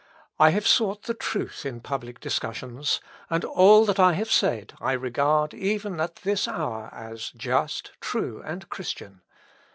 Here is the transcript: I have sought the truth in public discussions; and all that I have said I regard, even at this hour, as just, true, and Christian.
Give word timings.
I 0.39 0.49
have 0.49 0.67
sought 0.67 1.03
the 1.03 1.13
truth 1.13 1.63
in 1.63 1.79
public 1.79 2.19
discussions; 2.19 3.01
and 3.29 3.45
all 3.45 3.85
that 3.85 3.99
I 3.99 4.13
have 4.13 4.31
said 4.31 4.73
I 4.81 4.93
regard, 4.93 5.53
even 5.53 5.99
at 6.01 6.15
this 6.23 6.47
hour, 6.47 6.89
as 6.91 7.29
just, 7.37 7.91
true, 7.99 8.41
and 8.43 8.67
Christian. 8.67 9.21